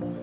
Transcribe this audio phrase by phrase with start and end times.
[0.00, 0.21] more.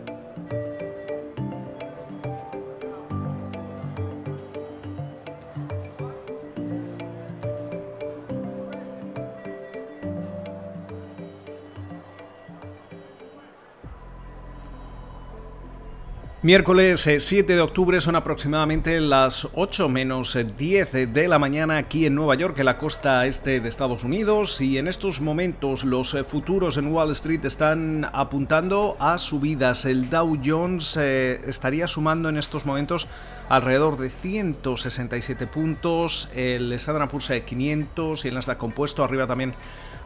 [16.41, 22.05] Miércoles 7 eh, de octubre son aproximadamente las 8 menos 10 de la mañana aquí
[22.05, 26.13] en Nueva York, en la costa este de Estados Unidos, y en estos momentos los
[26.13, 29.83] eh, futuros en Wall Street están apuntando a subidas.
[29.83, 33.09] El Dow Jones eh, estaría sumando en estos momentos
[33.49, 39.55] alrededor de 167 puntos, el Standard Poor's 500 y el Nasdaq compuesto arriba también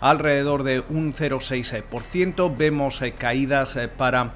[0.01, 2.57] alrededor de un 0,6%.
[2.57, 4.33] Vemos caídas para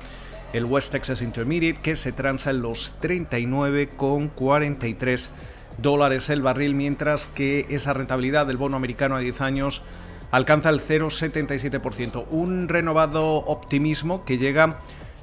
[0.53, 5.29] el West Texas Intermediate que se transa en los 39,43
[5.77, 9.81] dólares el barril, mientras que esa rentabilidad del bono americano a 10 años
[10.31, 12.25] alcanza el 0,77%.
[12.29, 14.79] Un renovado optimismo que llega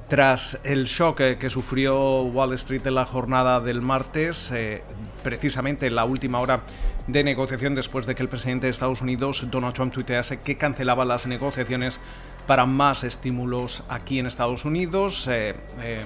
[0.07, 4.83] tras el shock que sufrió Wall Street en la jornada del martes, eh,
[5.23, 6.61] precisamente en la última hora
[7.07, 11.05] de negociación después de que el presidente de Estados Unidos, Donald Trump, tuitease que cancelaba
[11.05, 11.99] las negociaciones
[12.47, 16.01] para más estímulos aquí en Estados Unidos eh, eh,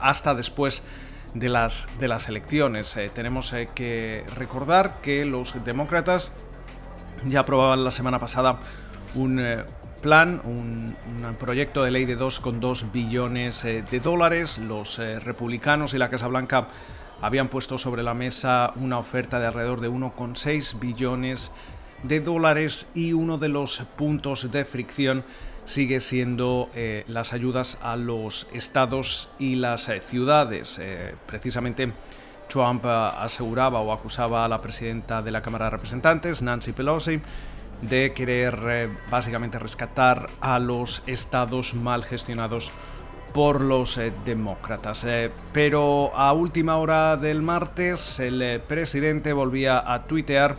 [0.00, 0.82] hasta después
[1.34, 2.96] de las, de las elecciones.
[2.96, 6.32] Eh, tenemos que recordar que los demócratas
[7.26, 8.58] ya aprobaban la semana pasada
[9.14, 9.40] un
[10.02, 10.96] plan, un,
[11.38, 14.58] proyecto de ley de 2,2 billones de dólares.
[14.58, 16.68] Los republicanos y la Casa Blanca
[17.22, 21.52] habían puesto sobre la mesa una oferta de alrededor de 1,6 billones
[22.02, 25.24] de dólares y uno de los puntos de fricción
[25.64, 30.78] sigue siendo eh, las ayudas a los estados y las eh, ciudades.
[30.80, 31.92] Eh, precisamente
[32.48, 37.20] Trump aseguraba o acusaba a la presidenta de la Cámara de Representantes, Nancy Pelosi,
[37.80, 42.70] de querer básicamente rescatar a los estados mal gestionados
[43.32, 45.04] por los demócratas.
[45.52, 50.56] pero a última hora del martes el presidente volvía a tuitear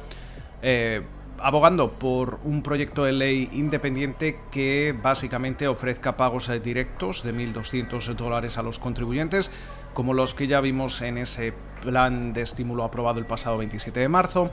[1.39, 8.57] abogando por un proyecto de ley independiente que básicamente ofrezca pagos directos de 1.200 dólares
[8.57, 9.51] a los contribuyentes,
[9.93, 14.09] como los que ya vimos en ese plan de estímulo aprobado el pasado 27 de
[14.09, 14.51] marzo.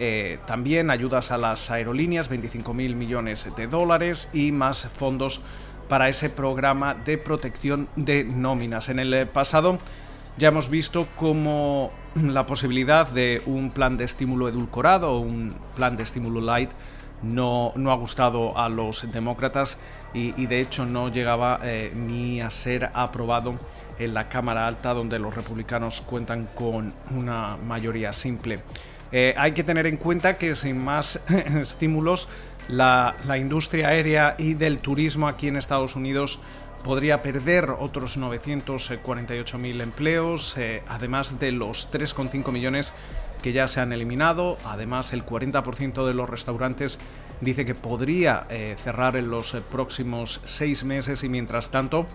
[0.00, 5.40] Eh, también ayudas a las aerolíneas, 25.000 millones de dólares y más fondos
[5.88, 8.88] para ese programa de protección de nóminas.
[8.90, 9.78] En el pasado
[10.38, 15.96] ya hemos visto cómo la posibilidad de un plan de estímulo edulcorado o un plan
[15.96, 16.70] de estímulo light
[17.22, 19.78] no, no ha gustado a los demócratas
[20.14, 23.56] y, de hecho no llegaba eh, ni a ser aprobado
[23.98, 28.60] en la Cámara Alta donde los republicanos cuentan con una mayoría simple.
[29.10, 31.20] Eh, hay que tener en cuenta que sin más
[31.60, 32.28] estímulos
[32.68, 36.38] la, la industria aérea y del turismo aquí en Estados Unidos
[36.84, 42.92] podría perder otros 948.000 empleos, eh, además de los 3,5 millones
[43.42, 44.58] que ya se han eliminado.
[44.64, 46.98] Además, el 40% de los restaurantes
[47.40, 52.06] dice que podría eh, cerrar en los eh, próximos seis meses y mientras tanto,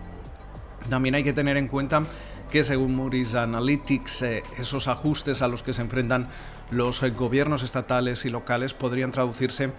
[0.89, 2.03] también hay que tener en cuenta
[2.51, 4.21] que según Moody's Analytics,
[4.59, 6.27] esos ajustes a los que se enfrentan
[6.69, 9.71] los gobiernos estatales y locales podrían traducirse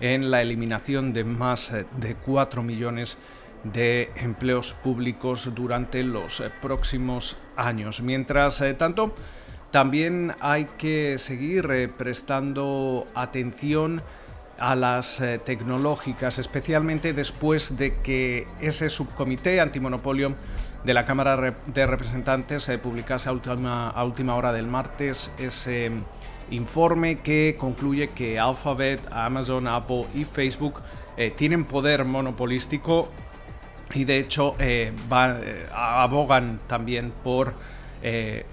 [0.00, 3.26] en la eliminación de más de 4 millones de
[3.72, 8.00] de empleos públicos durante los eh, próximos años.
[8.00, 9.14] Mientras eh, tanto,
[9.70, 14.02] también hay que seguir eh, prestando atención
[14.58, 20.34] a las tecnológicas, especialmente después de que ese subcomité antimonopolio
[20.82, 25.90] de la Cámara de Representantes publicase a última, última hora del martes ese
[26.50, 30.80] informe que concluye que Alphabet, Amazon, Apple y Facebook
[31.36, 33.12] tienen poder monopolístico
[33.96, 37.54] y de hecho eh, eh, abogan también por
[38.02, 38.44] eh,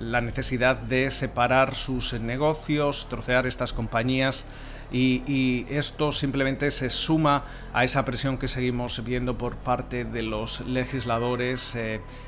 [0.00, 4.46] la necesidad de separar sus negocios, trocear estas compañías
[4.92, 10.62] y, esto simplemente se suma a esa presión que seguimos viendo por parte de los
[10.62, 11.78] legisladores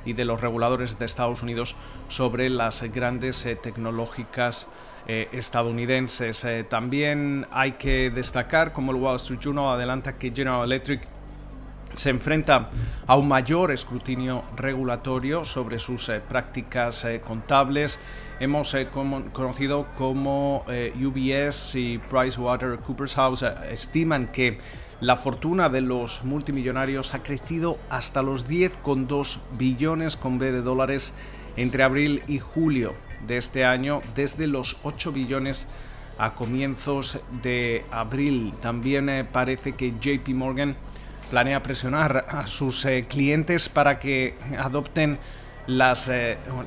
[0.04, 1.74] y de los reguladores de Estados Unidos
[2.08, 4.68] sobre las grandes tecnológicas
[5.08, 6.46] estadounidenses.
[6.68, 11.08] también hay que destacar, como el Wall Street Journal adelanta, que General Electric
[11.94, 12.70] se enfrenta
[13.06, 17.98] a un mayor escrutinio regulatorio sobre sus eh, prácticas eh, contables.
[18.40, 18.88] Hemos eh,
[19.32, 23.16] conocido como UBS y PricewaterhouseCoopers
[23.70, 24.58] estiman que
[25.00, 31.12] la fortuna de los multimillonarios ha crecido hasta los 10,2 billones de dólares
[31.56, 32.94] entre abril y julio
[33.26, 35.68] de este año, desde los 8 billones
[36.18, 38.52] a comienzos de abril.
[38.60, 40.76] También parece que JP Morgan
[41.32, 45.18] planea presionar a sus clientes para que adopten
[45.66, 46.10] las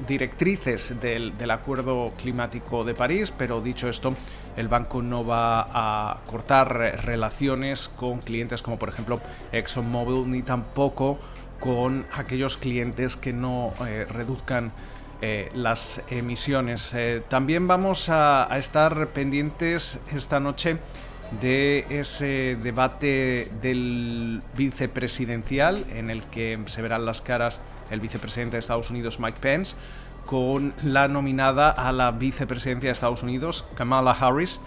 [0.07, 4.15] directrices del, del, Acuerdo Climático de París, pero dicho esto,
[4.57, 6.67] el banco no va a cortar
[7.05, 9.21] relaciones con clientes como por ejemplo
[9.51, 11.19] ExxonMobil ni tampoco
[11.59, 13.71] con aquellos clientes que no
[14.09, 14.71] reduzcan
[15.21, 16.93] eh, las emisiones.
[16.93, 20.77] Eh, también vamos a, estar pendientes esta noche
[21.41, 27.61] de ese debate del vicepresidencial en el que se verán las caras
[27.91, 29.75] el vicepresidente de Estados Unidos Mike Pence
[30.25, 34.59] con la nominada a la vicepresidencia de Estados Unidos Kamala Harris.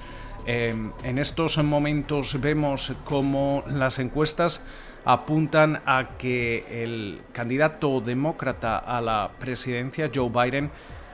[0.47, 4.63] Eh, en estos momentos vemos como las encuestas
[5.05, 10.71] apuntan a que el candidato demócrata a la presidencia, Joe Biden,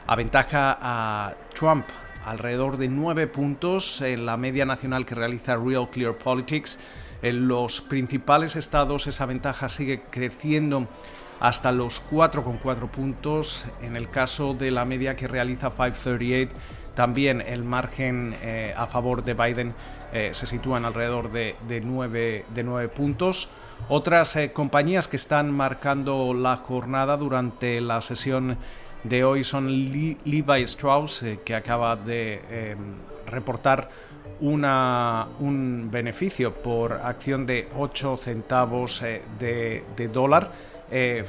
[0.06, 1.86] aventaja a Trump
[2.24, 6.78] alrededor de nueve puntos en la media nacional que realiza Real Clear Politics.
[7.22, 10.88] En los principales estados esa ventaja sigue creciendo
[11.40, 13.66] hasta los 4,4 puntos.
[13.82, 16.52] En el caso de la media que realiza 538,
[16.94, 19.74] también el margen eh, a favor de Biden
[20.12, 23.50] eh, se sitúa en alrededor de, de, 9, de 9 puntos.
[23.88, 28.56] Otras eh, compañías que están marcando la jornada durante la sesión
[29.04, 32.78] de hoy son Levi Strauss, eh, que acaba de em,
[33.26, 33.88] reportar
[34.40, 40.74] una, un beneficio por acción de 8 centavos eh, de, dólar.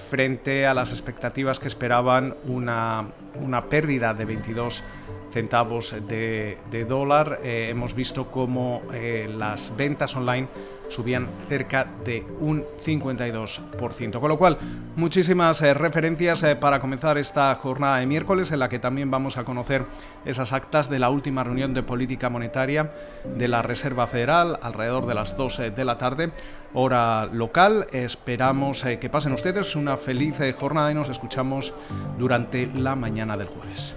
[0.09, 3.05] frente a las expectativas que esperaban una,
[3.41, 4.83] una pérdida de 22
[5.31, 7.39] centavos de, dólar.
[7.41, 10.47] hemos visto cómo las ventas online
[10.89, 14.19] subían cerca de un 52%.
[14.19, 14.57] Con lo cual,
[14.95, 19.37] muchísimas eh, referencias eh, para comenzar esta jornada de miércoles en la que también vamos
[19.37, 19.85] a conocer
[20.25, 22.91] esas actas de la última reunión de política monetaria
[23.37, 26.31] de la Reserva Federal alrededor de las 12 de la tarde,
[26.73, 27.87] hora local.
[27.91, 31.73] Esperamos eh, que pasen ustedes una feliz jornada y nos escuchamos
[32.17, 33.95] durante la mañana del jueves.